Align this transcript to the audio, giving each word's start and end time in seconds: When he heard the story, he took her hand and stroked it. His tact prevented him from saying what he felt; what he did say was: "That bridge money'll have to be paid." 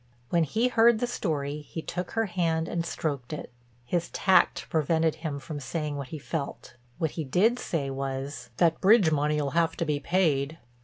When 0.29 0.45
he 0.45 0.67
heard 0.69 0.97
the 0.97 1.05
story, 1.05 1.61
he 1.61 1.83
took 1.83 2.13
her 2.17 2.25
hand 2.25 2.67
and 2.67 2.83
stroked 2.83 3.33
it. 3.33 3.51
His 3.85 4.09
tact 4.09 4.65
prevented 4.67 5.17
him 5.21 5.37
from 5.37 5.59
saying 5.59 5.95
what 5.95 6.07
he 6.07 6.17
felt; 6.17 6.73
what 6.97 7.11
he 7.11 7.23
did 7.23 7.59
say 7.59 7.91
was: 7.91 8.49
"That 8.57 8.81
bridge 8.81 9.11
money'll 9.11 9.51
have 9.51 9.77
to 9.77 9.85
be 9.85 9.99
paid." 9.99 10.57